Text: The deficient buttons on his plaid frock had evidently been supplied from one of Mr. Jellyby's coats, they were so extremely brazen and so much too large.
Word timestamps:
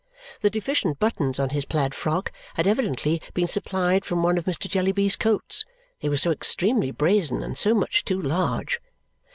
The 0.41 0.49
deficient 0.49 0.97
buttons 0.97 1.37
on 1.37 1.49
his 1.49 1.63
plaid 1.65 1.93
frock 1.93 2.31
had 2.55 2.65
evidently 2.65 3.21
been 3.35 3.45
supplied 3.47 4.03
from 4.03 4.23
one 4.23 4.39
of 4.39 4.45
Mr. 4.45 4.67
Jellyby's 4.67 5.15
coats, 5.15 5.63
they 6.01 6.09
were 6.09 6.17
so 6.17 6.31
extremely 6.31 6.89
brazen 6.89 7.43
and 7.43 7.55
so 7.55 7.75
much 7.75 8.03
too 8.03 8.19
large. 8.19 8.81